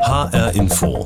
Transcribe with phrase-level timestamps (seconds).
[0.00, 1.04] HR Info.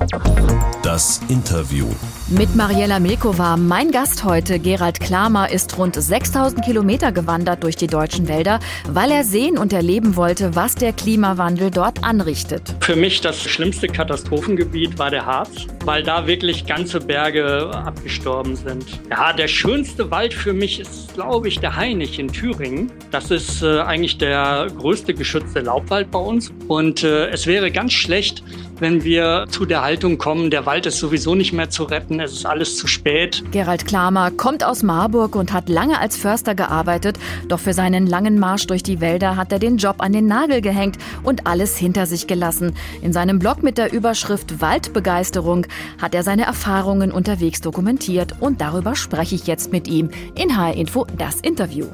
[0.83, 1.87] Das Interview.
[2.29, 7.87] Mit Mariella Milkova, mein Gast heute, Gerald Klamer, ist rund 6000 Kilometer gewandert durch die
[7.87, 12.75] deutschen Wälder, weil er sehen und erleben wollte, was der Klimawandel dort anrichtet.
[12.81, 18.85] Für mich das schlimmste Katastrophengebiet war der Harz, weil da wirklich ganze Berge abgestorben sind.
[19.11, 22.91] Ja, der schönste Wald für mich ist, glaube ich, der Hainich in Thüringen.
[23.11, 26.53] Das ist äh, eigentlich der größte geschützte Laubwald bei uns.
[26.69, 28.43] Und äh, es wäre ganz schlecht,
[28.83, 32.33] wenn wir zu der Haltung kommen, der Wald ist sowieso nicht mehr zu retten, es
[32.33, 33.45] ist alles zu spät.
[33.53, 38.41] Gerald Klamer kommt aus Marburg und hat lange als Förster gearbeitet, doch für seinen langen
[38.41, 42.07] Marsch durch die Wälder hat er den Job an den Nagel gehängt und alles hinter
[42.07, 42.75] sich gelassen.
[43.03, 45.67] In seinem Blog mit der Überschrift Waldbegeisterung
[46.01, 50.75] hat er seine Erfahrungen unterwegs dokumentiert und darüber spreche ich jetzt mit ihm in HR
[50.75, 51.87] Info das Interview.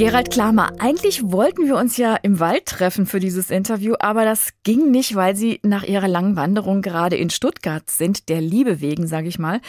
[0.00, 4.48] Gerald Klamer, eigentlich wollten wir uns ja im Wald treffen für dieses Interview, aber das
[4.62, 9.06] ging nicht, weil Sie nach Ihrer langen Wanderung gerade in Stuttgart sind, der Liebe wegen,
[9.06, 9.60] sage ich mal.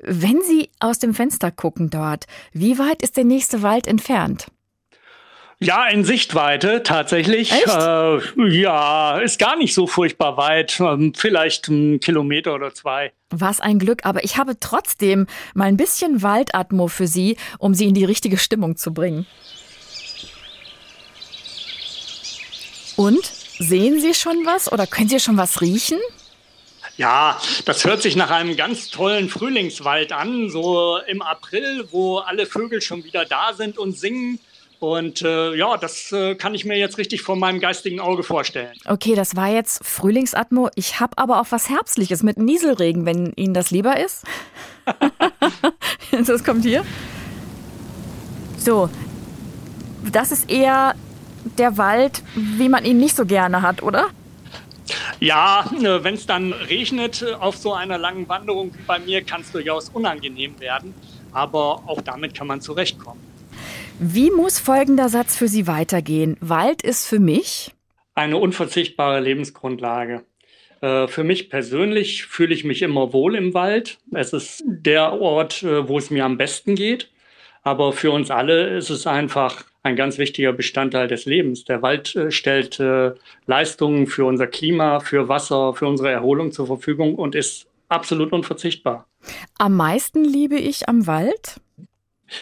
[0.00, 4.46] Wenn Sie aus dem Fenster gucken dort, wie weit ist der nächste Wald entfernt?
[5.58, 7.52] Ja, in Sichtweite tatsächlich.
[7.52, 10.78] Äh, ja, ist gar nicht so furchtbar weit.
[10.78, 13.10] Ähm, vielleicht ein Kilometer oder zwei.
[13.30, 17.88] Was ein Glück, aber ich habe trotzdem mal ein bisschen Waldatmo für Sie, um Sie
[17.88, 19.26] in die richtige Stimmung zu bringen.
[22.96, 23.24] Und
[23.58, 25.98] sehen Sie schon was oder können Sie schon was riechen?
[26.96, 32.46] Ja, das hört sich nach einem ganz tollen Frühlingswald an, so im April, wo alle
[32.46, 34.38] Vögel schon wieder da sind und singen.
[34.78, 38.72] Und äh, ja, das äh, kann ich mir jetzt richtig vor meinem geistigen Auge vorstellen.
[38.84, 40.70] Okay, das war jetzt Frühlingsatmo.
[40.74, 44.24] Ich habe aber auch was Herbstliches mit Nieselregen, wenn Ihnen das lieber ist.
[46.26, 46.84] das kommt hier.
[48.58, 48.88] So,
[50.10, 50.94] das ist eher
[51.58, 54.10] der Wald, wie man ihn nicht so gerne hat, oder?
[55.20, 59.22] Ja, äh, wenn es dann regnet äh, auf so einer langen Wanderung wie bei mir,
[59.22, 60.94] kann es durchaus unangenehm werden.
[61.32, 63.20] Aber auch damit kann man zurechtkommen.
[63.98, 66.36] Wie muss folgender Satz für Sie weitergehen?
[66.40, 67.72] Wald ist für mich
[68.14, 70.24] eine unverzichtbare Lebensgrundlage.
[70.80, 73.98] Äh, für mich persönlich fühle ich mich immer wohl im Wald.
[74.12, 77.10] Es ist der Ort, wo es mir am besten geht.
[77.62, 81.64] Aber für uns alle ist es einfach ein ganz wichtiger Bestandteil des Lebens.
[81.64, 83.12] Der Wald äh, stellt äh,
[83.46, 89.06] Leistungen für unser Klima, für Wasser, für unsere Erholung zur Verfügung und ist absolut unverzichtbar.
[89.58, 91.60] Am meisten liebe ich am Wald?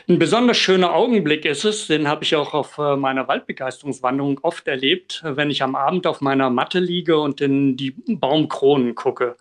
[0.09, 4.69] Ein besonders schöner Augenblick ist es, den habe ich auch auf äh, meiner Waldbegeisterungswanderung oft
[4.69, 9.37] erlebt, wenn ich am Abend auf meiner Matte liege und in die Baumkronen gucke.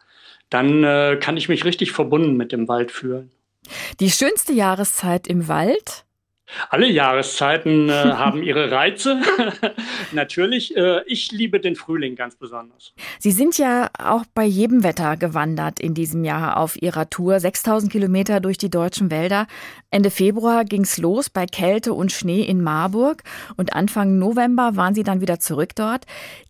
[0.50, 3.32] Dann äh, kann ich mich richtig verbunden mit dem Wald fühlen.
[4.00, 6.06] Die schönste Jahreszeit im Wald?
[6.70, 9.22] Alle Jahreszeiten äh, haben ihre Reize.
[10.12, 12.94] Natürlich, äh, ich liebe den Frühling ganz besonders.
[13.20, 17.40] Sie sind ja auch bei jedem Wetter gewandert in diesem Jahr auf Ihrer Tour.
[17.40, 19.48] 6000 Kilometer durch die deutschen Wälder.
[19.92, 23.24] Ende Februar ging es los bei Kälte und Schnee in Marburg
[23.58, 26.06] und Anfang November waren Sie dann wieder zurück dort.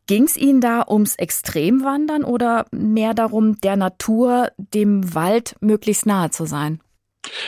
[0.08, 6.31] Ging es Ihnen da ums Extremwandern oder mehr darum, der Natur, dem Wald möglichst nahe
[6.31, 6.79] zu sein?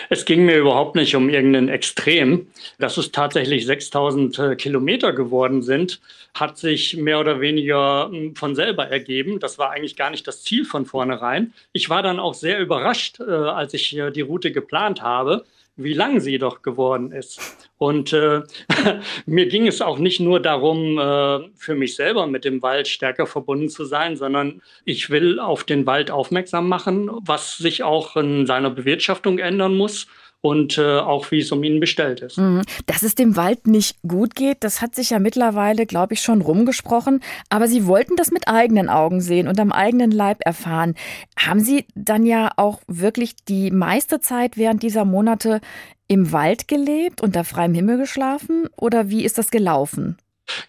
[0.09, 2.47] Es ging mir überhaupt nicht um irgendein Extrem.
[2.79, 6.01] Dass es tatsächlich 6000 äh, Kilometer geworden sind,
[6.33, 9.39] hat sich mehr oder weniger hm, von selber ergeben.
[9.39, 11.53] Das war eigentlich gar nicht das Ziel von vornherein.
[11.73, 15.45] Ich war dann auch sehr überrascht, äh, als ich die Route geplant habe
[15.75, 17.69] wie lang sie doch geworden ist.
[17.77, 18.41] Und äh,
[19.25, 23.25] mir ging es auch nicht nur darum, äh, für mich selber mit dem Wald stärker
[23.25, 28.45] verbunden zu sein, sondern ich will auf den Wald aufmerksam machen, was sich auch in
[28.45, 30.07] seiner Bewirtschaftung ändern muss
[30.41, 32.37] und äh, auch wie es um ihn bestellt ist.
[32.37, 32.63] Mhm.
[32.87, 36.41] Dass es dem Wald nicht gut geht, das hat sich ja mittlerweile, glaube ich, schon
[36.41, 37.21] rumgesprochen.
[37.49, 40.95] Aber Sie wollten das mit eigenen Augen sehen und am eigenen Leib erfahren.
[41.37, 45.61] Haben Sie dann ja auch wirklich die meiste Zeit während dieser Monate
[46.07, 50.17] im Wald gelebt, unter freiem Himmel geschlafen oder wie ist das gelaufen?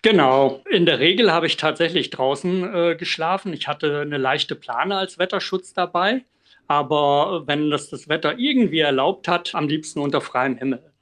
[0.03, 0.63] Genau.
[0.71, 3.53] In der Regel habe ich tatsächlich draußen äh, geschlafen.
[3.53, 6.23] Ich hatte eine leichte Plane als Wetterschutz dabei.
[6.69, 10.93] Aber wenn das das Wetter irgendwie erlaubt hat, am liebsten unter freiem Himmel.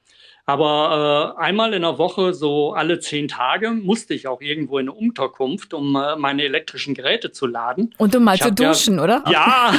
[0.45, 4.89] Aber äh, einmal in der Woche, so alle zehn Tage, musste ich auch irgendwo in
[4.89, 7.93] eine Unterkunft, um äh, meine elektrischen Geräte zu laden.
[7.97, 9.23] Und um mal ich zu duschen, ja, oder?
[9.31, 9.73] Ja,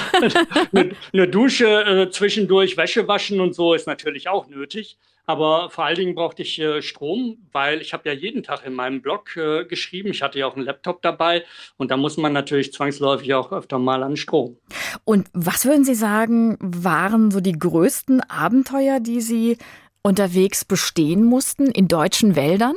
[0.73, 4.99] eine, eine Dusche äh, zwischendurch, Wäsche waschen und so ist natürlich auch nötig.
[5.27, 8.75] Aber vor allen Dingen brauchte ich äh, Strom, weil ich habe ja jeden Tag in
[8.75, 10.11] meinem Blog äh, geschrieben.
[10.11, 11.45] Ich hatte ja auch einen Laptop dabei
[11.77, 14.59] und da muss man natürlich zwangsläufig auch öfter mal an Strom.
[15.05, 19.59] Und was würden Sie sagen, waren so die größten Abenteuer, die Sie
[20.03, 22.75] unterwegs bestehen mussten in deutschen Wäldern?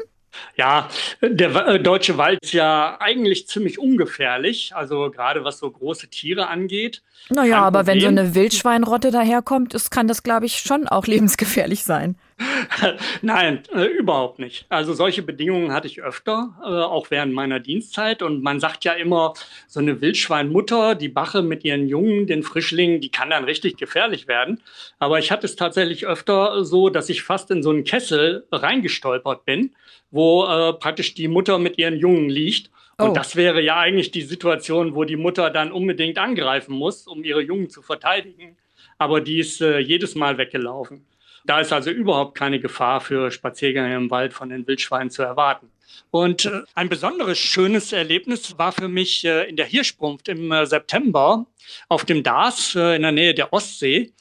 [0.56, 0.90] Ja,
[1.22, 6.48] der äh, deutsche Wald ist ja eigentlich ziemlich ungefährlich, also gerade was so große Tiere
[6.48, 7.02] angeht.
[7.30, 11.84] Naja, aber wenn so eine Wildschweinrotte daherkommt, ist, kann das, glaube ich, schon auch lebensgefährlich
[11.84, 12.18] sein.
[13.22, 14.66] Nein, äh, überhaupt nicht.
[14.68, 18.22] Also solche Bedingungen hatte ich öfter, äh, auch während meiner Dienstzeit.
[18.22, 19.34] Und man sagt ja immer,
[19.68, 24.28] so eine Wildschweinmutter, die Bache mit ihren Jungen, den Frischlingen, die kann dann richtig gefährlich
[24.28, 24.62] werden.
[25.00, 29.46] Aber ich hatte es tatsächlich öfter so, dass ich fast in so einen Kessel reingestolpert
[29.46, 29.74] bin,
[30.12, 32.70] wo äh, praktisch die Mutter mit ihren Jungen liegt.
[32.98, 33.14] Und oh.
[33.14, 37.42] das wäre ja eigentlich die Situation, wo die Mutter dann unbedingt angreifen muss, um ihre
[37.42, 38.58] Jungen zu verteidigen.
[38.98, 41.06] Aber die ist äh, jedes Mal weggelaufen.
[41.46, 45.70] Da ist also überhaupt keine Gefahr für Spaziergänger im Wald von den Wildschweinen zu erwarten.
[46.12, 50.66] Und äh, ein besonderes schönes Erlebnis war für mich äh, in der Hirschbrunft im äh,
[50.66, 51.46] September
[51.90, 54.14] auf dem Dars in der Nähe der Ostsee.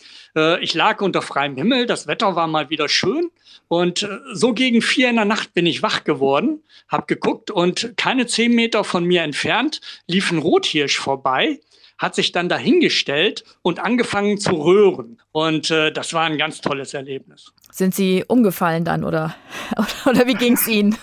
[0.62, 3.30] Ich lag unter freiem Himmel, das Wetter war mal wieder schön
[3.68, 8.26] und so gegen vier in der Nacht bin ich wach geworden, hab geguckt und keine
[8.26, 11.60] zehn Meter von mir entfernt lief ein Rothirsch vorbei
[11.98, 15.20] hat sich dann dahingestellt und angefangen zu röhren.
[15.32, 17.52] Und äh, das war ein ganz tolles Erlebnis.
[17.70, 19.34] Sind Sie umgefallen dann oder,
[20.06, 20.96] oder wie ging es Ihnen?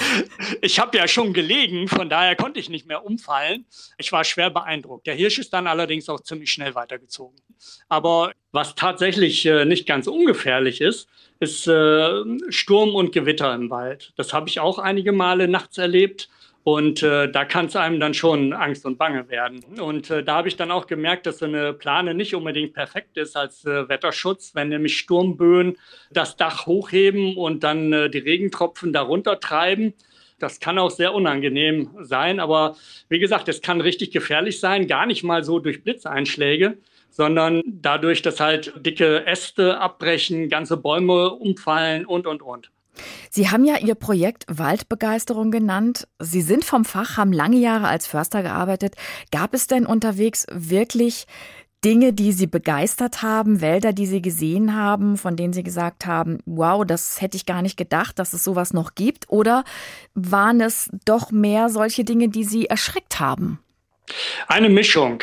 [0.62, 3.66] ich habe ja schon gelegen, von daher konnte ich nicht mehr umfallen.
[3.98, 5.06] Ich war schwer beeindruckt.
[5.06, 7.38] Der Hirsch ist dann allerdings auch ziemlich schnell weitergezogen.
[7.88, 11.08] Aber was tatsächlich äh, nicht ganz ungefährlich ist,
[11.40, 14.12] ist äh, Sturm und Gewitter im Wald.
[14.16, 16.28] Das habe ich auch einige Male nachts erlebt.
[16.70, 19.64] Und äh, da kann es einem dann schon Angst und Bange werden.
[19.80, 23.16] Und äh, da habe ich dann auch gemerkt, dass so eine Plane nicht unbedingt perfekt
[23.16, 25.78] ist als äh, Wetterschutz, wenn nämlich Sturmböen
[26.10, 29.94] das Dach hochheben und dann äh, die Regentropfen darunter treiben.
[30.40, 32.76] Das kann auch sehr unangenehm sein, aber
[33.08, 36.76] wie gesagt, es kann richtig gefährlich sein, gar nicht mal so durch Blitzeinschläge,
[37.08, 42.70] sondern dadurch, dass halt dicke Äste abbrechen, ganze Bäume umfallen und, und, und.
[43.30, 46.08] Sie haben ja Ihr Projekt Waldbegeisterung genannt.
[46.18, 48.94] Sie sind vom Fach, haben lange Jahre als Förster gearbeitet.
[49.30, 51.26] Gab es denn unterwegs wirklich
[51.84, 56.38] Dinge, die Sie begeistert haben, Wälder, die Sie gesehen haben, von denen Sie gesagt haben,
[56.44, 59.28] wow, das hätte ich gar nicht gedacht, dass es sowas noch gibt?
[59.28, 59.64] Oder
[60.14, 63.60] waren es doch mehr solche Dinge, die Sie erschreckt haben?
[64.48, 65.22] Eine Mischung.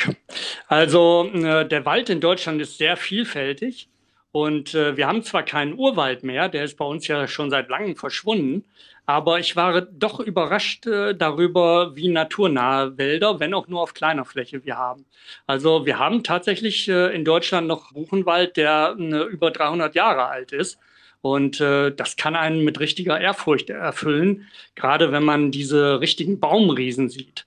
[0.67, 3.89] Also äh, der Wald in Deutschland ist sehr vielfältig.
[4.35, 7.69] Und äh, wir haben zwar keinen Urwald mehr, der ist bei uns ja schon seit
[7.69, 8.65] langem verschwunden,
[9.05, 14.25] aber ich war doch überrascht äh, darüber, wie naturnahe Wälder, wenn auch nur auf kleiner
[14.25, 15.05] Fläche, wir haben.
[15.47, 20.51] Also wir haben tatsächlich äh, in Deutschland noch Buchenwald, der äh, über 300 Jahre alt
[20.51, 20.79] ist.
[21.21, 27.07] Und äh, das kann einen mit richtiger Ehrfurcht erfüllen, gerade wenn man diese richtigen Baumriesen
[27.07, 27.45] sieht.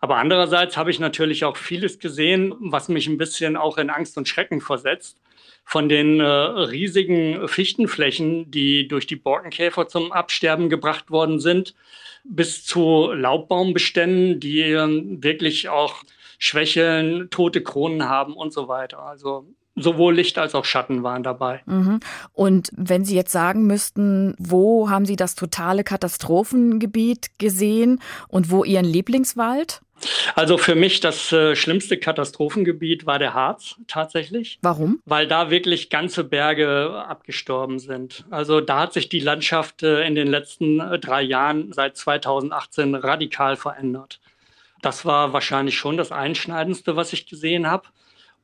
[0.00, 4.16] Aber andererseits habe ich natürlich auch vieles gesehen, was mich ein bisschen auch in Angst
[4.16, 5.18] und Schrecken versetzt
[5.70, 11.76] von den äh, riesigen Fichtenflächen, die durch die Borkenkäfer zum Absterben gebracht worden sind,
[12.24, 16.02] bis zu Laubbaumbeständen, die äh, wirklich auch
[16.40, 18.98] Schwächeln, tote Kronen haben und so weiter.
[18.98, 19.46] Also
[19.76, 21.62] sowohl Licht als auch Schatten waren dabei.
[21.66, 22.00] Mhm.
[22.32, 28.64] Und wenn Sie jetzt sagen müssten, wo haben Sie das totale Katastrophengebiet gesehen und wo
[28.64, 29.82] Ihren Lieblingswald?
[30.34, 34.58] Also für mich das äh, schlimmste Katastrophengebiet war der Harz tatsächlich.
[34.62, 35.00] Warum?
[35.04, 38.24] Weil da wirklich ganze Berge abgestorben sind.
[38.30, 42.94] Also da hat sich die Landschaft äh, in den letzten äh, drei Jahren seit 2018
[42.94, 44.20] radikal verändert.
[44.82, 47.88] Das war wahrscheinlich schon das Einschneidendste, was ich gesehen habe.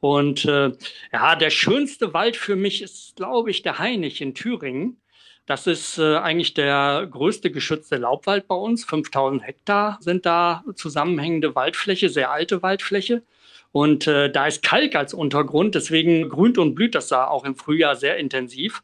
[0.01, 0.73] Und äh,
[1.13, 5.01] ja, der schönste Wald für mich ist, glaube ich, der Hainich in Thüringen.
[5.47, 8.85] Das ist äh, eigentlich der größte geschützte Laubwald bei uns.
[8.85, 13.23] 5000 Hektar sind da zusammenhängende Waldfläche, sehr alte Waldfläche.
[13.71, 17.55] Und äh, da ist Kalk als Untergrund, deswegen grünt und blüht das da auch im
[17.55, 18.83] Frühjahr sehr intensiv.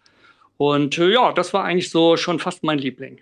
[0.56, 3.20] Und äh, ja, das war eigentlich so schon fast mein Liebling.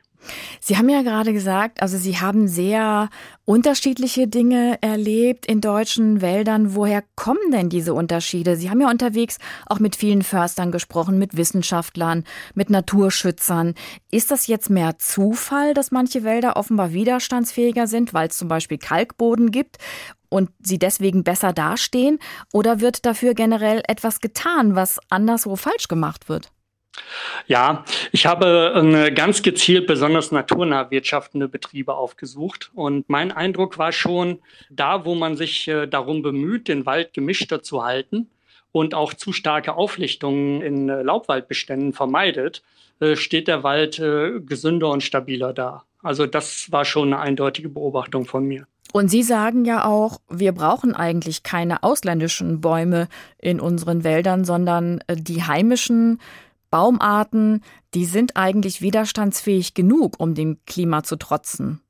[0.61, 3.09] Sie haben ja gerade gesagt, also Sie haben sehr
[3.45, 6.75] unterschiedliche Dinge erlebt in deutschen Wäldern.
[6.75, 8.57] Woher kommen denn diese Unterschiede?
[8.57, 12.25] Sie haben ja unterwegs auch mit vielen Förstern gesprochen, mit Wissenschaftlern,
[12.55, 13.75] mit Naturschützern.
[14.11, 18.79] Ist das jetzt mehr Zufall, dass manche Wälder offenbar widerstandsfähiger sind, weil es zum Beispiel
[18.79, 19.79] Kalkboden gibt?
[20.29, 22.21] Und sie deswegen besser dastehen?
[22.53, 26.53] Oder wird dafür generell etwas getan, was anderswo falsch gemacht wird?
[27.47, 32.71] Ja, ich habe äh, ganz gezielt besonders naturnah wirtschaftende Betriebe aufgesucht.
[32.75, 37.63] Und mein Eindruck war schon, da wo man sich äh, darum bemüht, den Wald gemischter
[37.63, 38.29] zu halten
[38.73, 42.63] und auch zu starke Auflichtungen in äh, Laubwaldbeständen vermeidet,
[43.15, 45.85] steht der Wald gesünder und stabiler da.
[46.03, 48.67] Also das war schon eine eindeutige Beobachtung von mir.
[48.93, 55.03] Und Sie sagen ja auch, wir brauchen eigentlich keine ausländischen Bäume in unseren Wäldern, sondern
[55.11, 56.21] die heimischen
[56.71, 57.63] Baumarten,
[57.95, 61.81] die sind eigentlich widerstandsfähig genug, um dem Klima zu trotzen.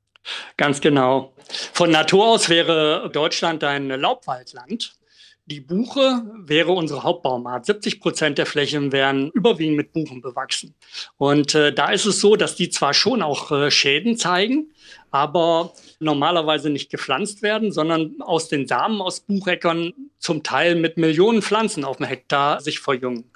[0.57, 1.33] Ganz genau.
[1.73, 4.95] Von Natur aus wäre Deutschland ein Laubwaldland.
[5.47, 7.65] Die Buche wäre unsere Hauptbaumart.
[7.65, 10.75] 70 Prozent der Flächen wären überwiegend mit Buchen bewachsen.
[11.17, 14.71] Und äh, da ist es so, dass die zwar schon auch äh, Schäden zeigen,
[15.09, 21.41] aber normalerweise nicht gepflanzt werden, sondern aus den Samen aus Bucheckern zum Teil mit Millionen
[21.41, 23.30] Pflanzen auf dem Hektar sich verjüngen.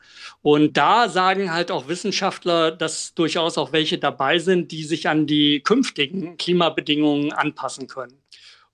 [0.46, 5.26] Und da sagen halt auch Wissenschaftler, dass durchaus auch welche dabei sind, die sich an
[5.26, 8.22] die künftigen Klimabedingungen anpassen können.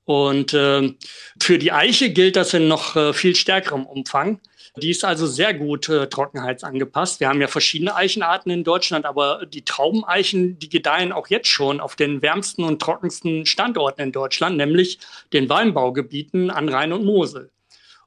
[0.04, 0.94] Und äh,
[1.42, 4.42] für die Eiche gilt das in noch äh, viel stärkerem Umfang.
[4.75, 7.22] Die ist also sehr gut äh, trockenheitsangepasst.
[7.22, 11.80] Wir haben ja verschiedene Eichenarten in Deutschland, aber die Traubeneichen, die gedeihen auch jetzt schon
[11.80, 15.00] auf den wärmsten und trockensten Standorten in Deutschland, nämlich
[15.32, 17.50] den Weinbaugebieten an Rhein und Mosel.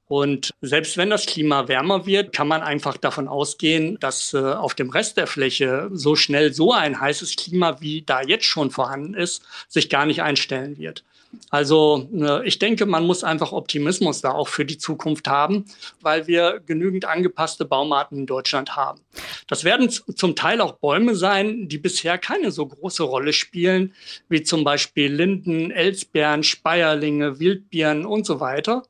[0.07, 4.75] Und selbst wenn das Klima wärmer wird, kann man einfach davon ausgehen, dass äh, auf
[4.75, 9.15] dem Rest der Fläche so schnell so ein heißes Klima, wie da jetzt schon vorhanden
[9.15, 11.05] ist, sich gar nicht einstellen wird.
[11.51, 15.65] Also äh, ich denke, man muss einfach Optimismus da auch für die Zukunft haben,
[16.01, 19.01] weil wir genügend angepasste Baumarten in Deutschland haben.
[19.47, 23.95] Das werden zum Teil auch Bäume sein, die bisher keine so große Rolle spielen,
[24.29, 28.83] wie zum Beispiel Linden, Elsbeeren, Speierlinge, Wildbeeren und so weiter.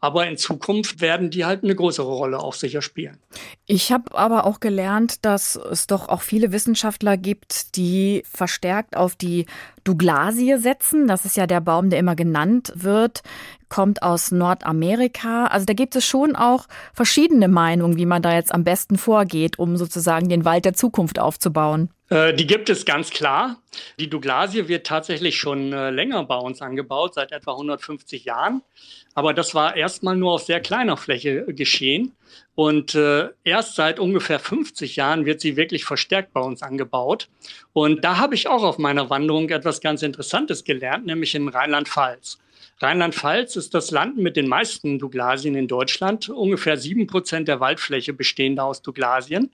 [0.00, 3.18] Aber in Zukunft werden die halt eine größere Rolle auch sicher spielen.
[3.66, 9.14] Ich habe aber auch gelernt, dass es doch auch viele Wissenschaftler gibt, die verstärkt auf
[9.14, 9.46] die
[9.84, 11.06] Douglasie setzen.
[11.06, 13.22] Das ist ja der Baum, der immer genannt wird,
[13.70, 15.46] kommt aus Nordamerika.
[15.46, 19.58] Also da gibt es schon auch verschiedene Meinungen, wie man da jetzt am besten vorgeht,
[19.58, 21.88] um sozusagen den Wald der Zukunft aufzubauen.
[22.10, 23.56] Äh, die gibt es ganz klar.
[23.98, 28.62] Die Douglasie wird tatsächlich schon äh, länger bei uns angebaut, seit etwa 150 Jahren.
[29.14, 32.12] Aber das war erstmal nur auf sehr kleiner Fläche geschehen.
[32.56, 37.28] Und äh, erst seit ungefähr 50 Jahren wird sie wirklich verstärkt bei uns angebaut.
[37.72, 42.38] Und da habe ich auch auf meiner Wanderung etwas ganz Interessantes gelernt, nämlich in Rheinland-Pfalz.
[42.82, 46.30] Rheinland-Pfalz ist das Land mit den meisten Douglasien in Deutschland.
[46.30, 49.50] Ungefähr sieben Prozent der Waldfläche bestehen da aus Douglasien.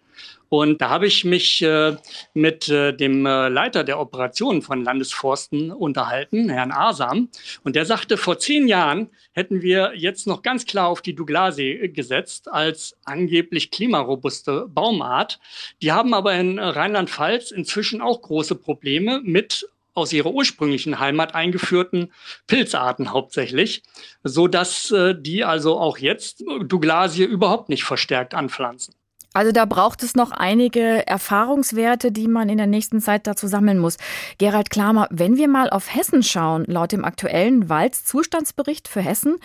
[0.48, 1.96] Und da habe ich mich äh,
[2.32, 7.28] mit äh, dem äh, Leiter der Operationen von Landesforsten unterhalten, Herrn Asam.
[7.64, 11.90] Und der sagte, vor zehn Jahren hätten wir jetzt noch ganz klar auf die Douglasie
[11.92, 15.40] gesetzt als angeblich klimarobuste Baumart.
[15.82, 22.12] Die haben aber in Rheinland-Pfalz inzwischen auch große Probleme mit aus ihrer ursprünglichen Heimat eingeführten
[22.46, 23.82] Pilzarten hauptsächlich,
[24.22, 28.94] so dass äh, die also auch jetzt Douglasie überhaupt nicht verstärkt anpflanzen.
[29.36, 33.78] Also da braucht es noch einige Erfahrungswerte, die man in der nächsten Zeit dazu sammeln
[33.78, 33.98] muss.
[34.38, 39.36] Gerald Klamer, wenn wir mal auf Hessen schauen, laut dem aktuellen Waldzustandsbericht für Hessen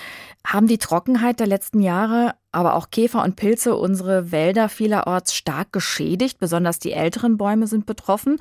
[0.48, 5.72] haben die Trockenheit der letzten Jahre, aber auch Käfer und Pilze unsere Wälder vielerorts stark
[5.72, 6.40] geschädigt.
[6.40, 8.40] Besonders die älteren Bäume sind betroffen.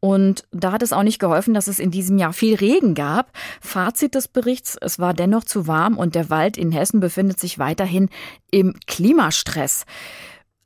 [0.00, 3.32] Und da hat es auch nicht geholfen, dass es in diesem Jahr viel Regen gab.
[3.60, 7.58] Fazit des Berichts, es war dennoch zu warm und der Wald in Hessen befindet sich
[7.58, 8.08] weiterhin
[8.50, 9.84] im Klimastress.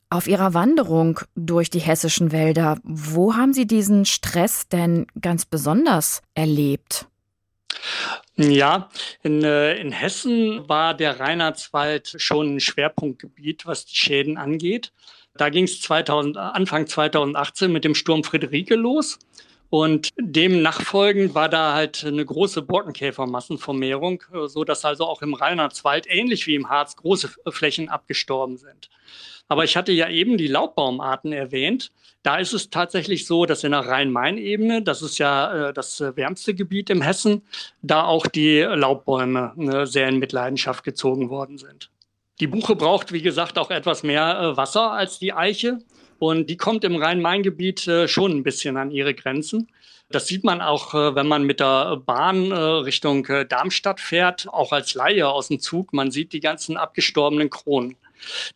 [0.09, 6.23] Auf Ihrer Wanderung durch die hessischen Wälder, wo haben Sie diesen Stress denn ganz besonders
[6.35, 7.09] erlebt?
[8.37, 8.91] Ja,
[9.23, 14.93] in, äh, in Hessen war der Reinhardswald schon ein Schwerpunktgebiet, was die Schäden angeht.
[15.35, 19.19] Da ging es Anfang 2018 mit dem Sturm Friederike los.
[19.69, 26.07] Und dem nachfolgend war da halt eine große Borkenkäfermassenvermehrung, so dass also auch im Reinhardswald
[26.09, 28.89] ähnlich wie im Harz große Flächen abgestorben sind.
[29.49, 31.91] Aber ich hatte ja eben die Laubbaumarten erwähnt.
[32.23, 36.17] Da ist es tatsächlich so, dass in der Rhein-Main-Ebene, das ist ja äh, das äh,
[36.17, 37.43] wärmste Gebiet im Hessen,
[37.83, 41.91] da auch die Laubbäume äh, sehr in Mitleidenschaft gezogen worden sind.
[42.41, 45.79] Die Buche braucht, wie gesagt, auch etwas mehr äh, Wasser als die Eiche.
[46.19, 49.69] Und die kommt im Rhein-Main-Gebiet äh, schon ein bisschen an ihre Grenzen.
[50.09, 54.95] Das sieht man auch, äh, wenn man mit der Bahn Richtung Darmstadt fährt, auch als
[54.95, 55.93] Laie aus dem Zug.
[55.93, 57.97] Man sieht die ganzen abgestorbenen Kronen.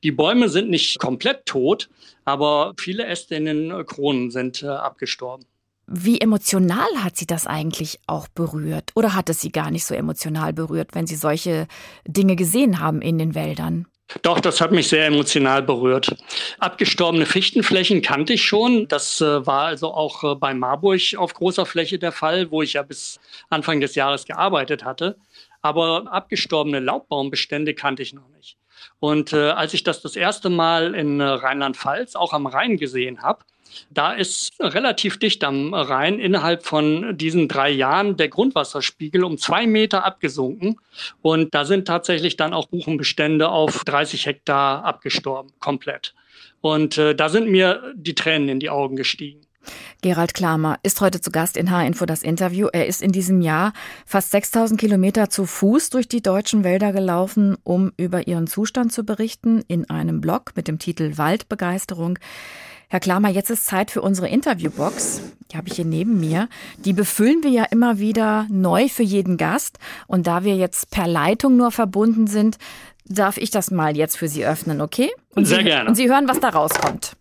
[0.02, 1.88] Die Bäume sind nicht komplett tot,
[2.24, 5.44] aber viele Äste in den Kronen sind äh, abgestorben.
[5.86, 8.92] Wie emotional hat Sie das eigentlich auch berührt?
[8.94, 11.66] Oder hat es Sie gar nicht so emotional berührt, wenn Sie solche
[12.06, 13.88] Dinge gesehen haben in den Wäldern?
[14.22, 16.16] Doch, das hat mich sehr emotional berührt.
[16.58, 18.88] Abgestorbene Fichtenflächen kannte ich schon.
[18.88, 22.74] Das äh, war also auch äh, bei Marburg auf großer Fläche der Fall, wo ich
[22.74, 25.16] ja bis Anfang des Jahres gearbeitet hatte.
[25.62, 28.59] Aber abgestorbene Laubbaumbestände kannte ich noch nicht.
[28.98, 33.22] Und äh, als ich das das erste Mal in äh, Rheinland-Pfalz auch am Rhein gesehen
[33.22, 33.44] habe,
[33.90, 39.66] da ist relativ dicht am Rhein innerhalb von diesen drei Jahren der Grundwasserspiegel um zwei
[39.66, 40.80] Meter abgesunken.
[41.22, 46.14] Und da sind tatsächlich dann auch Buchenbestände auf 30 Hektar abgestorben, komplett.
[46.60, 49.40] Und äh, da sind mir die Tränen in die Augen gestiegen.
[50.02, 52.68] Gerald Klamer ist heute zu Gast in H-Info das Interview.
[52.72, 53.72] Er ist in diesem Jahr
[54.06, 59.04] fast 6000 Kilometer zu Fuß durch die deutschen Wälder gelaufen, um über ihren Zustand zu
[59.04, 62.18] berichten in einem Blog mit dem Titel Waldbegeisterung.
[62.88, 65.20] Herr Klamer, jetzt ist Zeit für unsere Interviewbox.
[65.52, 66.48] Die habe ich hier neben mir.
[66.78, 69.78] Die befüllen wir ja immer wieder neu für jeden Gast.
[70.08, 72.58] Und da wir jetzt per Leitung nur verbunden sind,
[73.04, 75.10] darf ich das mal jetzt für Sie öffnen, okay?
[75.36, 75.88] Und Sehr Sie, gerne.
[75.88, 77.16] Und Sie hören, was da rauskommt.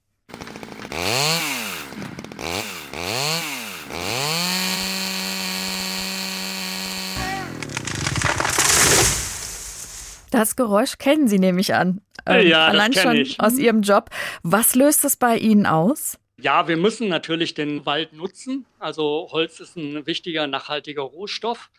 [10.40, 12.00] Das Geräusch kennen Sie nämlich an.
[12.26, 13.42] Ähm, ja, allein schon ich.
[13.42, 14.10] aus Ihrem Job.
[14.42, 16.18] Was löst es bei Ihnen aus?
[16.38, 18.66] Ja, wir müssen natürlich den Wald nutzen.
[18.80, 21.70] Also Holz ist ein wichtiger, nachhaltiger Rohstoff.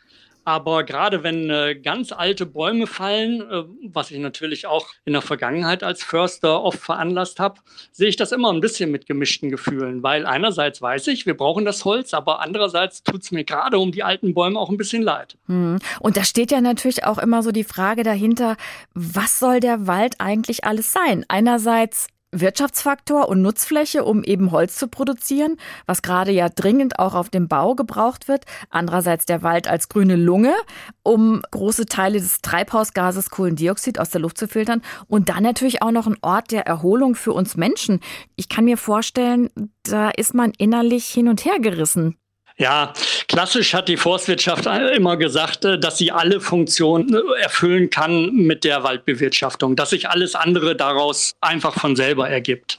[0.44, 5.22] Aber gerade wenn äh, ganz alte Bäume fallen, äh, was ich natürlich auch in der
[5.22, 7.60] Vergangenheit als Förster oft veranlasst habe,
[7.92, 10.02] sehe ich das immer ein bisschen mit gemischten Gefühlen.
[10.02, 13.92] Weil einerseits weiß ich, wir brauchen das Holz, aber andererseits tut es mir gerade um
[13.92, 15.36] die alten Bäume auch ein bisschen leid.
[15.46, 15.78] Hm.
[16.00, 18.56] Und da steht ja natürlich auch immer so die Frage dahinter,
[18.94, 21.24] was soll der Wald eigentlich alles sein?
[21.28, 25.56] Einerseits Wirtschaftsfaktor und Nutzfläche, um eben Holz zu produzieren,
[25.86, 28.44] was gerade ja dringend auch auf dem Bau gebraucht wird.
[28.70, 30.54] Andererseits der Wald als grüne Lunge,
[31.02, 34.82] um große Teile des Treibhausgases Kohlendioxid aus der Luft zu filtern.
[35.08, 38.00] Und dann natürlich auch noch ein Ort der Erholung für uns Menschen.
[38.36, 39.50] Ich kann mir vorstellen,
[39.82, 42.16] da ist man innerlich hin und her gerissen.
[42.60, 42.92] Ja,
[43.26, 48.64] klassisch hat die Forstwirtschaft immer gesagt, äh, dass sie alle Funktionen äh, erfüllen kann mit
[48.64, 52.78] der Waldbewirtschaftung, dass sich alles andere daraus einfach von selber ergibt.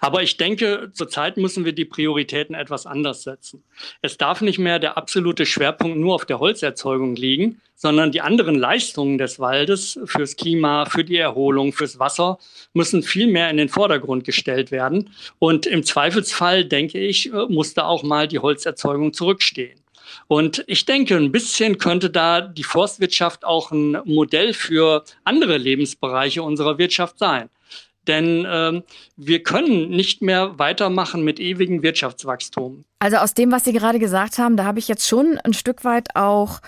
[0.00, 3.62] Aber ich denke, zurzeit müssen wir die Prioritäten etwas anders setzen.
[4.00, 8.54] Es darf nicht mehr der absolute Schwerpunkt nur auf der Holzerzeugung liegen, sondern die anderen
[8.54, 12.38] Leistungen des Waldes fürs Klima, für die Erholung, fürs Wasser
[12.74, 15.10] müssen viel mehr in den Vordergrund gestellt werden.
[15.40, 19.80] Und im Zweifelsfall, denke ich, äh, muss da auch mal die Holzerzeugung zurückstehen.
[20.28, 26.44] Und ich denke, ein bisschen könnte da die Forstwirtschaft auch ein Modell für andere Lebensbereiche
[26.44, 27.48] unserer Wirtschaft sein.
[28.06, 28.84] Denn ähm,
[29.16, 32.84] wir können nicht mehr weitermachen mit ewigem Wirtschaftswachstum.
[33.00, 35.84] Also aus dem, was Sie gerade gesagt haben, da habe ich jetzt schon ein Stück
[35.84, 36.60] weit auch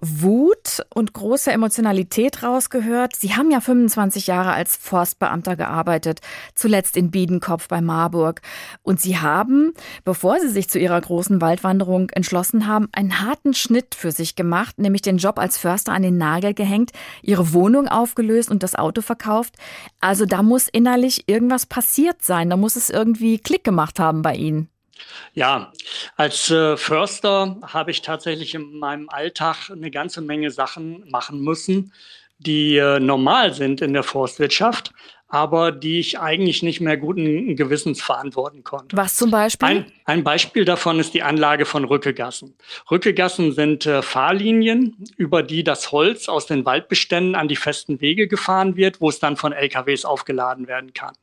[0.00, 3.14] Wut und große Emotionalität rausgehört.
[3.16, 6.20] Sie haben ja 25 Jahre als Forstbeamter gearbeitet,
[6.54, 8.40] zuletzt in Biedenkopf bei Marburg.
[8.82, 9.72] Und Sie haben,
[10.04, 14.78] bevor Sie sich zu Ihrer großen Waldwanderung entschlossen haben, einen harten Schnitt für sich gemacht,
[14.78, 19.02] nämlich den Job als Förster an den Nagel gehängt, Ihre Wohnung aufgelöst und das Auto
[19.02, 19.56] verkauft.
[20.00, 22.50] Also da muss innerlich irgendwas passiert sein.
[22.50, 24.68] Da muss es irgendwie Klick gemacht haben bei Ihnen.
[25.34, 25.72] Ja,
[26.16, 31.92] als äh, Förster habe ich tatsächlich in meinem Alltag eine ganze Menge Sachen machen müssen,
[32.38, 34.92] die äh, normal sind in der Forstwirtschaft,
[35.30, 38.96] aber die ich eigentlich nicht mehr guten Gewissens verantworten konnte.
[38.96, 39.66] Was zum Beispiel?
[39.66, 42.54] Ein, ein Beispiel davon ist die Anlage von Rückegassen.
[42.90, 48.26] Rückegassen sind äh, Fahrlinien, über die das Holz aus den Waldbeständen an die festen Wege
[48.26, 51.14] gefahren wird, wo es dann von LKWs aufgeladen werden kann.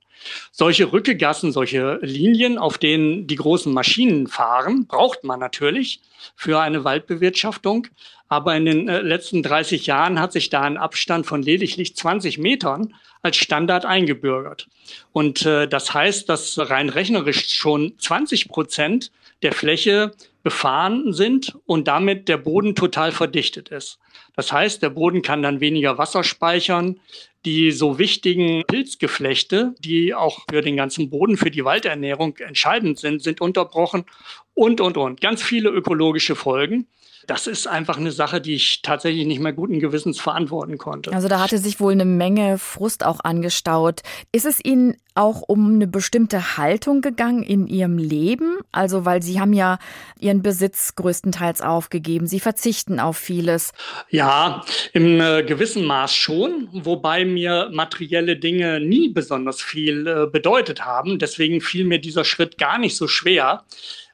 [0.51, 6.01] Solche Rückegassen, solche Linien, auf denen die großen Maschinen fahren, braucht man natürlich
[6.35, 7.87] für eine Waldbewirtschaftung.
[8.29, 12.37] Aber in den äh, letzten 30 Jahren hat sich da ein Abstand von lediglich 20
[12.37, 12.93] Metern
[13.27, 14.67] als Standard eingebürgert.
[15.11, 19.11] Und äh, das heißt, dass rein rechnerisch schon 20 Prozent
[19.41, 20.13] der Fläche
[20.43, 23.99] befahren sind und damit der Boden total verdichtet ist.
[24.33, 26.99] Das heißt, der Boden kann dann weniger Wasser speichern.
[27.45, 33.21] Die so wichtigen Pilzgeflechte, die auch für den ganzen Boden, für die Waldernährung entscheidend sind,
[33.21, 34.05] sind unterbrochen
[34.53, 35.21] und, und, und.
[35.21, 36.87] Ganz viele ökologische Folgen
[37.27, 41.11] das ist einfach eine Sache, die ich tatsächlich nicht mehr guten Gewissens verantworten konnte.
[41.11, 44.01] Also da hatte sich wohl eine Menge Frust auch angestaut.
[44.31, 48.59] Ist es Ihnen auch um eine bestimmte Haltung gegangen in Ihrem Leben?
[48.71, 49.77] Also weil Sie haben ja
[50.19, 52.27] Ihren Besitz größtenteils aufgegeben.
[52.27, 53.73] Sie verzichten auf vieles.
[54.09, 54.63] Ja,
[54.93, 61.19] im äh, gewissen Maß schon, wobei mir materielle Dinge nie besonders viel äh, bedeutet haben.
[61.19, 63.65] Deswegen fiel mir dieser Schritt gar nicht so schwer.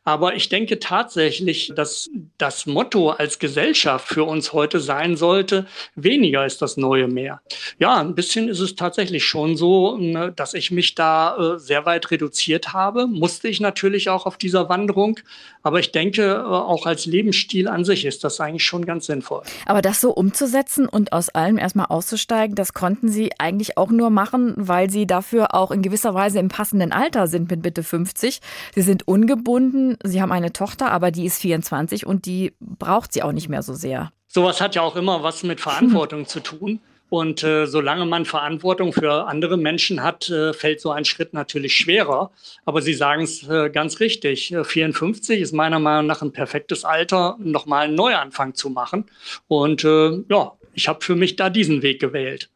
[0.05, 6.45] Aber ich denke tatsächlich, dass das Motto als Gesellschaft für uns heute sein sollte, weniger
[6.45, 7.41] ist das neue mehr.
[7.79, 11.85] Ja, ein bisschen ist es tatsächlich schon so, ne, dass ich mich da äh, sehr
[11.85, 13.07] weit reduziert habe.
[13.07, 15.19] Musste ich natürlich auch auf dieser Wanderung.
[15.61, 19.43] Aber ich denke, äh, auch als Lebensstil an sich ist das eigentlich schon ganz sinnvoll.
[19.65, 24.09] Aber das so umzusetzen und aus allem erstmal auszusteigen, das konnten Sie eigentlich auch nur
[24.09, 28.41] machen, weil Sie dafür auch in gewisser Weise im passenden Alter sind mit Bitte 50.
[28.75, 33.23] Sie sind ungebunden Sie haben eine Tochter, aber die ist 24 und die braucht sie
[33.23, 34.12] auch nicht mehr so sehr.
[34.27, 36.79] Sowas hat ja auch immer was mit Verantwortung zu tun.
[37.10, 41.75] Und äh, solange man Verantwortung für andere Menschen hat, äh, fällt so ein Schritt natürlich
[41.75, 42.32] schwerer.
[42.65, 44.56] Aber Sie sagen es äh, ganz richtig.
[44.63, 49.06] 54 ist meiner Meinung nach ein perfektes Alter, nochmal einen Neuanfang zu machen.
[49.47, 52.49] Und äh, ja, ich habe für mich da diesen Weg gewählt.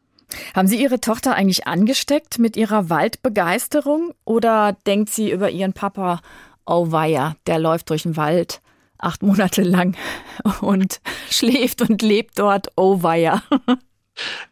[0.54, 6.20] Haben Sie Ihre Tochter eigentlich angesteckt mit ihrer Waldbegeisterung oder denkt sie über ihren Papa,
[6.68, 8.60] oh weia, der läuft durch den Wald
[8.98, 9.96] acht Monate lang
[10.60, 11.00] und
[11.30, 13.42] schläft und lebt dort, oh weia.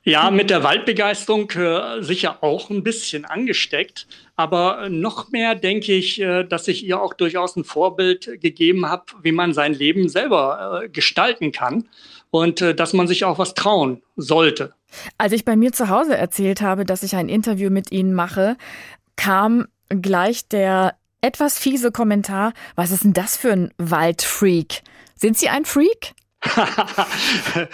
[0.04, 4.06] Ja, mit der Waldbegeisterung äh, sicher auch ein bisschen angesteckt.
[4.36, 9.04] Aber noch mehr denke ich, äh, dass ich ihr auch durchaus ein Vorbild gegeben habe,
[9.22, 11.88] wie man sein Leben selber äh, gestalten kann
[12.30, 14.72] und äh, dass man sich auch was trauen sollte.
[15.18, 18.56] Als ich bei mir zu Hause erzählt habe, dass ich ein Interview mit Ihnen mache,
[19.16, 20.94] kam gleich der
[21.26, 24.82] etwas fiese Kommentar, was ist denn das für ein Waldfreak?
[25.16, 26.14] Sind Sie ein Freak?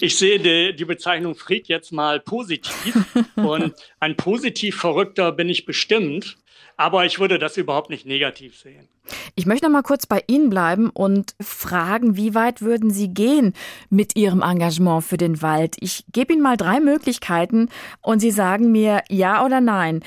[0.00, 3.06] ich sehe die, die, Bezeichnung Freak jetzt mal positiv.
[3.36, 6.36] Und ein positiv Verrückter bin ich bestimmt.
[6.76, 8.88] Aber ich würde das überhaupt nicht negativ sehen.
[9.36, 13.52] Ich möchte noch mal kurz bei Ihnen bleiben und fragen, wie weit würden Sie gehen
[13.90, 15.76] mit Ihrem Engagement für den Wald?
[15.78, 17.68] Ich gebe Ihnen mal drei Möglichkeiten
[18.02, 20.02] und Sie sagen mir ja oder nein.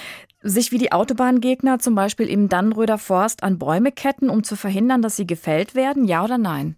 [0.49, 5.01] Sich wie die Autobahngegner zum Beispiel im Dannröder Forst an Bäume ketten, um zu verhindern,
[5.01, 6.77] dass sie gefällt werden, ja oder nein?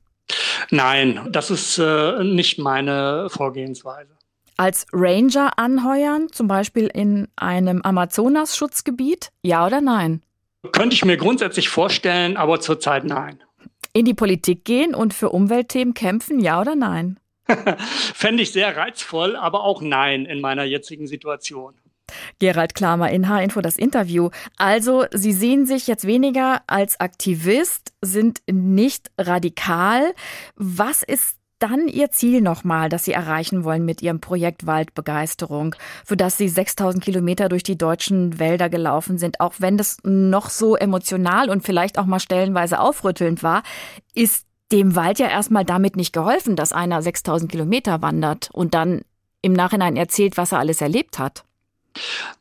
[0.71, 4.10] Nein, das ist äh, nicht meine Vorgehensweise.
[4.58, 10.23] Als Ranger anheuern, zum Beispiel in einem Amazonas-Schutzgebiet, ja oder nein?
[10.71, 13.43] Könnte ich mir grundsätzlich vorstellen, aber zurzeit nein.
[13.93, 17.19] In die Politik gehen und für Umweltthemen kämpfen, ja oder nein?
[18.15, 21.75] Fände ich sehr reizvoll, aber auch nein in meiner jetzigen Situation.
[22.39, 24.30] Gerald Klamer in H-Info das Interview.
[24.58, 30.13] Also, Sie sehen sich jetzt weniger als Aktivist, sind nicht radikal.
[30.56, 36.17] Was ist dann Ihr Ziel nochmal, das Sie erreichen wollen mit Ihrem Projekt Waldbegeisterung, für
[36.17, 40.76] das Sie 6000 Kilometer durch die deutschen Wälder gelaufen sind, auch wenn das noch so
[40.76, 43.63] emotional und vielleicht auch mal stellenweise aufrüttelnd war,
[44.15, 49.02] ist dem Wald ja erstmal damit nicht geholfen, dass einer 6000 Kilometer wandert und dann
[49.41, 51.43] im Nachhinein erzählt, was er alles erlebt hat.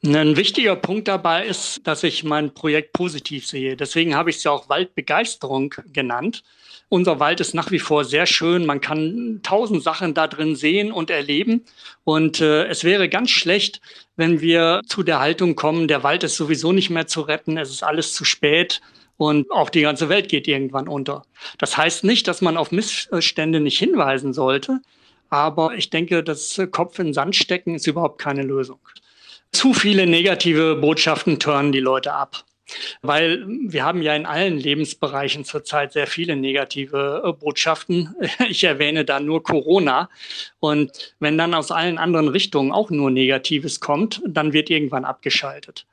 [0.05, 3.77] Ein wichtiger Punkt dabei ist, dass ich mein Projekt positiv sehe.
[3.77, 6.45] Deswegen habe ich es ja auch Waldbegeisterung genannt.
[6.91, 8.65] Unser Wald ist nach wie vor sehr schön.
[8.65, 11.65] Man kann tausend Sachen da drin sehen und erleben.
[12.05, 13.81] Und äh, es wäre ganz schlecht,
[14.17, 17.71] wenn wir zu der Haltung kommen, der Wald ist sowieso nicht mehr zu retten, es
[17.71, 18.81] ist alles zu spät
[19.19, 21.25] und auch die ganze Welt geht irgendwann unter.
[21.59, 24.81] Das heißt nicht, dass man auf Missstände nicht hinweisen sollte,
[25.29, 28.79] aber ich denke, das Kopf in Sand stecken ist überhaupt keine Lösung.
[29.53, 32.45] Zu viele negative Botschaften turnen die Leute ab.
[33.01, 38.15] Weil wir haben ja in allen Lebensbereichen zurzeit sehr viele negative äh, Botschaften.
[38.49, 40.11] Ich erwähne da nur Corona.
[40.61, 45.87] Und wenn dann aus allen anderen Richtungen auch nur Negatives kommt, dann wird irgendwann abgeschaltet.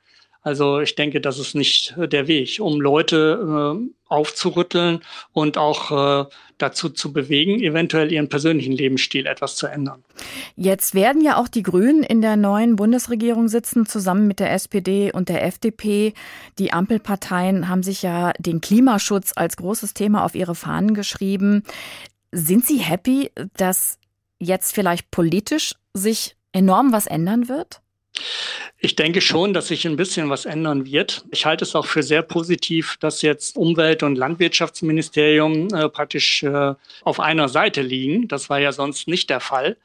[0.46, 5.00] Also ich denke, das ist nicht äh, der Weg, um Leute äh, aufzurütteln
[5.32, 5.90] und auch
[6.22, 10.04] äh, dazu zu bewegen, eventuell ihren persönlichen Lebensstil etwas zu ändern.
[10.54, 15.10] Jetzt werden ja auch die Grünen in der neuen Bundesregierung sitzen, zusammen mit der SPD
[15.10, 16.14] und der FDP.
[16.60, 21.64] Die Ampelparteien haben sich ja den Klimaschutz als großes Thema auf ihre Fahnen geschrieben.
[22.30, 23.98] Sind Sie happy, dass
[24.38, 27.80] jetzt vielleicht politisch sich enorm was ändern wird?
[28.78, 31.24] Ich denke schon, dass sich ein bisschen was ändern wird.
[31.30, 36.74] Ich halte es auch für sehr positiv, dass jetzt Umwelt- und Landwirtschaftsministerium äh, praktisch äh,
[37.02, 38.28] auf einer Seite liegen.
[38.28, 39.76] Das war ja sonst nicht der Fall.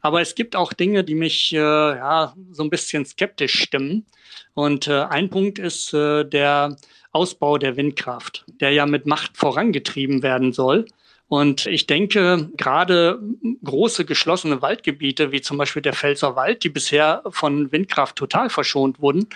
[0.00, 4.06] Aber es gibt auch Dinge, die mich äh, ja so ein bisschen skeptisch stimmen.
[4.54, 6.76] Und äh, ein Punkt ist äh, der
[7.12, 10.86] Ausbau der Windkraft, der ja mit Macht vorangetrieben werden soll.
[11.30, 13.20] Und ich denke, gerade
[13.62, 19.00] große geschlossene Waldgebiete, wie zum Beispiel der Pfälzer Wald, die bisher von Windkraft total verschont
[19.00, 19.28] wurden,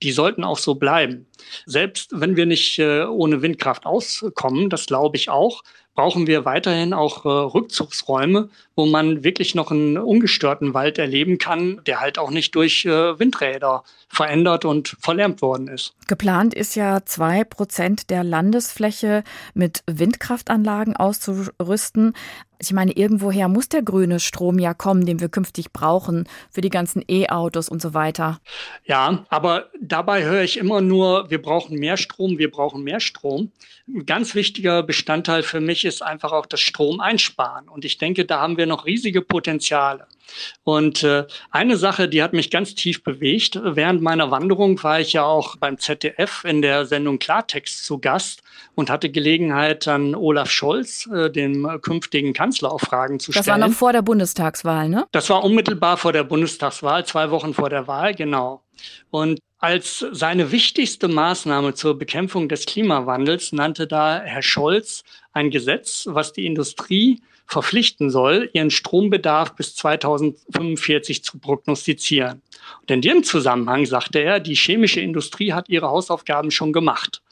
[0.00, 1.26] die sollten auch so bleiben.
[1.66, 5.64] Selbst wenn wir nicht äh, ohne Windkraft auskommen, das glaube ich auch,
[5.96, 8.48] brauchen wir weiterhin auch äh, Rückzugsräume,
[8.80, 13.18] wo man wirklich noch einen ungestörten Wald erleben kann, der halt auch nicht durch äh,
[13.18, 15.94] Windräder verändert und verlärmt worden ist.
[16.08, 22.14] Geplant ist ja zwei Prozent der Landesfläche mit Windkraftanlagen auszurüsten.
[22.58, 26.68] Ich meine, irgendwoher muss der grüne Strom ja kommen, den wir künftig brauchen für die
[26.68, 28.40] ganzen E-Autos und so weiter.
[28.84, 33.52] Ja, aber dabei höre ich immer nur, wir brauchen mehr Strom, wir brauchen mehr Strom.
[33.88, 37.68] Ein ganz wichtiger Bestandteil für mich ist einfach auch das Strom einsparen.
[37.68, 40.06] Und ich denke, da haben wir noch riesige Potenziale.
[40.64, 43.60] Und äh, eine Sache, die hat mich ganz tief bewegt.
[43.62, 48.42] Während meiner Wanderung war ich ja auch beim ZDF in der Sendung Klartext zu Gast
[48.74, 53.44] und hatte Gelegenheit, an Olaf Scholz, äh, dem künftigen Kanzler, auch Fragen zu stellen.
[53.44, 55.06] Das war noch vor der Bundestagswahl, ne?
[55.12, 58.62] Das war unmittelbar vor der Bundestagswahl, zwei Wochen vor der Wahl, genau.
[59.10, 65.02] Und als seine wichtigste Maßnahme zur Bekämpfung des Klimawandels nannte da Herr Scholz
[65.32, 72.42] ein Gesetz, was die Industrie verpflichten soll, ihren Strombedarf bis 2045 zu prognostizieren.
[72.80, 77.22] Und in dem Zusammenhang sagte er, die chemische Industrie hat ihre Hausaufgaben schon gemacht.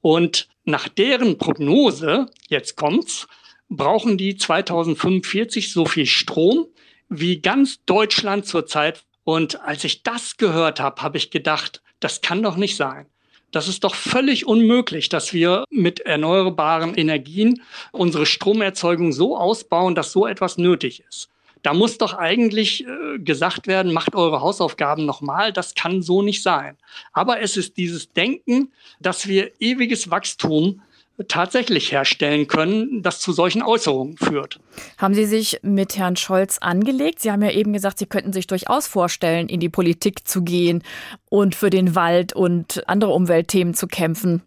[0.00, 3.26] Und nach deren Prognose, jetzt kommt's,
[3.68, 6.66] brauchen die 2045 so viel Strom,
[7.08, 9.04] wie ganz Deutschland zurzeit.
[9.24, 13.06] Und als ich das gehört habe, habe ich gedacht, das kann doch nicht sein.
[13.54, 17.62] Das ist doch völlig unmöglich, dass wir mit erneuerbaren Energien
[17.92, 21.28] unsere Stromerzeugung so ausbauen, dass so etwas nötig ist.
[21.62, 25.52] Da muss doch eigentlich äh, gesagt werden, macht eure Hausaufgaben nochmal.
[25.52, 26.76] Das kann so nicht sein.
[27.12, 30.82] Aber es ist dieses Denken, dass wir ewiges Wachstum
[31.28, 34.58] tatsächlich herstellen können, das zu solchen Äußerungen führt.
[34.98, 37.20] Haben Sie sich mit Herrn Scholz angelegt?
[37.20, 40.82] Sie haben ja eben gesagt, Sie könnten sich durchaus vorstellen, in die Politik zu gehen
[41.30, 44.42] und für den Wald und andere Umweltthemen zu kämpfen.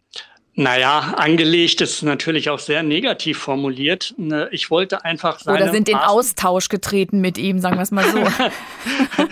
[0.60, 4.16] Naja, angelegt ist natürlich auch sehr negativ formuliert.
[4.18, 5.62] Ne, ich wollte einfach sagen.
[5.62, 8.24] Oder sind in Austausch getreten mit ihm, sagen wir es mal so.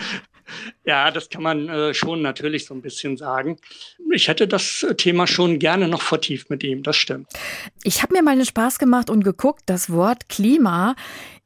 [0.85, 3.57] Ja, das kann man äh, schon natürlich so ein bisschen sagen.
[4.11, 7.27] Ich hätte das Thema schon gerne noch vertieft mit ihm, das stimmt.
[7.83, 10.95] Ich habe mir mal einen Spaß gemacht und geguckt, das Wort Klima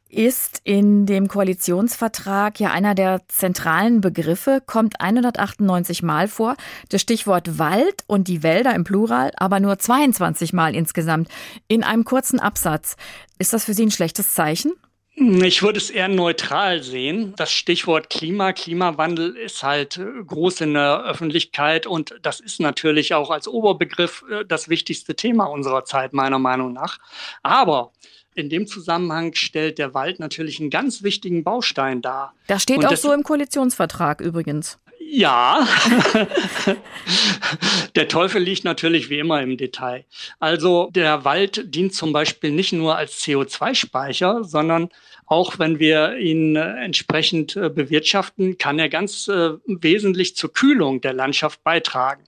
[0.10, 6.56] ist in dem Koalitionsvertrag ja einer der zentralen Begriffe, kommt 198 Mal vor.
[6.90, 11.30] Das Stichwort Wald und die Wälder im Plural, aber nur 22 Mal insgesamt
[11.68, 12.96] in einem kurzen Absatz.
[13.38, 14.74] Ist das für Sie ein schlechtes Zeichen?
[15.22, 17.34] Ich würde es eher neutral sehen.
[17.36, 23.14] Das Stichwort Klima, Klimawandel ist halt äh, groß in der Öffentlichkeit und das ist natürlich
[23.14, 27.00] auch als Oberbegriff äh, das wichtigste Thema unserer Zeit, meiner Meinung nach.
[27.44, 27.92] Aber
[28.34, 32.34] in dem Zusammenhang stellt der Wald natürlich einen ganz wichtigen Baustein dar.
[32.48, 34.80] Das steht und auch so im Koalitionsvertrag übrigens.
[35.12, 35.68] Ja,
[37.96, 40.06] der Teufel liegt natürlich wie immer im Detail.
[40.40, 44.90] Also der Wald dient zum Beispiel nicht nur als CO2-Speicher, sondern
[45.30, 51.02] auch wenn wir ihn äh, entsprechend äh, bewirtschaften, kann er ganz äh, wesentlich zur Kühlung
[51.02, 52.24] der Landschaft beitragen.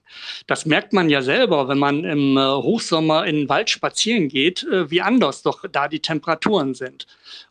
[0.46, 5.00] Das merkt man ja selber, wenn man im Hochsommer in den Wald spazieren geht, wie
[5.00, 7.06] anders doch da die Temperaturen sind.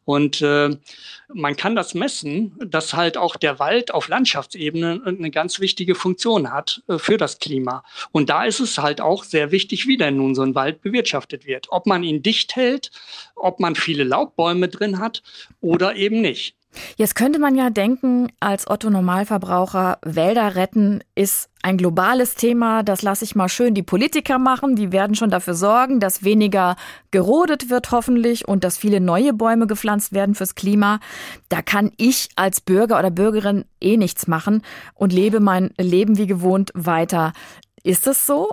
[0.05, 5.95] Und man kann das messen, dass halt auch der Wald auf Landschaftsebene eine ganz wichtige
[5.95, 7.83] Funktion hat für das Klima.
[8.11, 11.47] Und da ist es halt auch sehr wichtig, wie denn nun so ein Wald bewirtschaftet
[11.47, 11.67] wird.
[11.71, 12.91] Ob man ihn dicht hält,
[13.43, 15.23] ob man viele Laubbäume drin hat
[15.59, 16.55] oder eben nicht.
[16.95, 23.01] Jetzt könnte man ja denken, als Otto Normalverbraucher, Wälder retten ist ein globales Thema, das
[23.01, 26.75] lasse ich mal schön die Politiker machen, die werden schon dafür sorgen, dass weniger
[27.11, 30.99] gerodet wird hoffentlich und dass viele neue Bäume gepflanzt werden fürs Klima.
[31.49, 36.27] Da kann ich als Bürger oder Bürgerin eh nichts machen und lebe mein Leben wie
[36.27, 37.33] gewohnt weiter.
[37.83, 38.51] Ist das so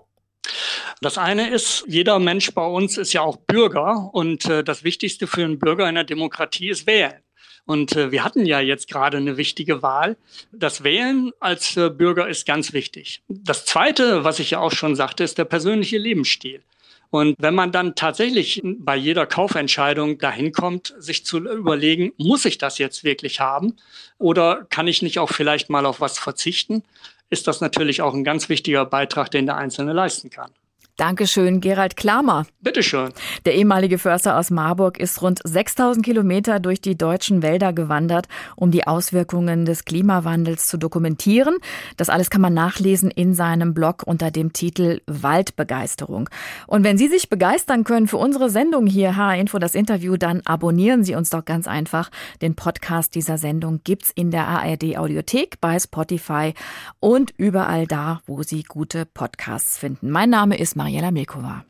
[1.00, 5.26] das eine ist, jeder Mensch bei uns ist ja auch Bürger und äh, das Wichtigste
[5.26, 7.22] für einen Bürger in der Demokratie ist wählen.
[7.66, 10.16] Und äh, wir hatten ja jetzt gerade eine wichtige Wahl.
[10.52, 13.22] Das Wählen als äh, Bürger ist ganz wichtig.
[13.28, 16.62] Das Zweite, was ich ja auch schon sagte, ist der persönliche Lebensstil.
[17.10, 22.58] Und wenn man dann tatsächlich bei jeder Kaufentscheidung dahin kommt, sich zu überlegen, muss ich
[22.58, 23.76] das jetzt wirklich haben
[24.18, 26.82] oder kann ich nicht auch vielleicht mal auf was verzichten,
[27.30, 30.50] ist das natürlich auch ein ganz wichtiger Beitrag, den der Einzelne leisten kann.
[30.98, 32.44] Dankeschön, Gerald Klamer.
[32.60, 33.10] Bitteschön.
[33.46, 38.72] Der ehemalige Förster aus Marburg ist rund 6000 Kilometer durch die deutschen Wälder gewandert, um
[38.72, 41.58] die Auswirkungen des Klimawandels zu dokumentieren.
[41.96, 46.28] Das alles kann man nachlesen in seinem Blog unter dem Titel Waldbegeisterung.
[46.66, 51.04] Und wenn Sie sich begeistern können für unsere Sendung hier, H-Info, das Interview, dann abonnieren
[51.04, 52.10] Sie uns doch ganz einfach.
[52.42, 56.54] Den Podcast dieser Sendung gibt's in der ARD Audiothek, bei Spotify
[56.98, 60.10] und überall da, wo Sie gute Podcasts finden.
[60.10, 61.68] Mein Name ist Maria Mariela Milkova.